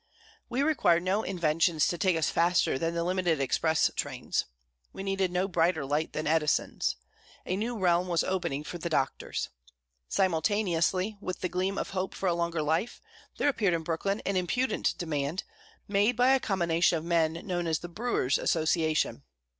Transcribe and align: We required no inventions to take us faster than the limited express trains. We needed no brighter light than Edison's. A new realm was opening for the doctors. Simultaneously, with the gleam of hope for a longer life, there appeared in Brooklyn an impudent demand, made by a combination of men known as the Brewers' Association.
We 0.49 0.63
required 0.63 1.03
no 1.03 1.21
inventions 1.21 1.85
to 1.89 1.95
take 1.99 2.17
us 2.17 2.31
faster 2.31 2.79
than 2.79 2.95
the 2.95 3.03
limited 3.03 3.39
express 3.39 3.91
trains. 3.95 4.45
We 4.91 5.03
needed 5.03 5.31
no 5.31 5.47
brighter 5.47 5.85
light 5.85 6.13
than 6.13 6.25
Edison's. 6.25 6.95
A 7.45 7.55
new 7.55 7.77
realm 7.77 8.07
was 8.07 8.23
opening 8.23 8.63
for 8.63 8.79
the 8.79 8.89
doctors. 8.89 9.49
Simultaneously, 10.09 11.19
with 11.21 11.41
the 11.41 11.49
gleam 11.49 11.77
of 11.77 11.91
hope 11.91 12.15
for 12.15 12.27
a 12.27 12.33
longer 12.33 12.63
life, 12.63 12.99
there 13.37 13.47
appeared 13.47 13.75
in 13.75 13.83
Brooklyn 13.83 14.21
an 14.25 14.37
impudent 14.37 14.95
demand, 14.97 15.43
made 15.87 16.15
by 16.17 16.31
a 16.33 16.39
combination 16.39 16.97
of 16.97 17.03
men 17.05 17.33
known 17.45 17.67
as 17.67 17.77
the 17.77 17.87
Brewers' 17.87 18.39
Association. 18.39 19.21